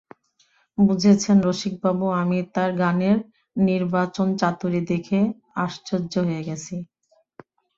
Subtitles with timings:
[0.77, 3.17] বুঝেছেন রসিকবাবু, আমি তাঁর গানের
[3.61, 5.19] নির্বাচনচাতুরী দেখে
[5.65, 6.75] আশ্চর্য হয়ে গেছি।